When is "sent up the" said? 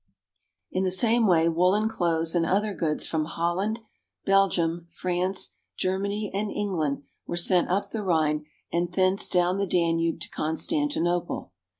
7.37-8.01